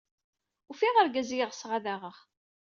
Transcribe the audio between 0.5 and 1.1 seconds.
Ufiɣ-d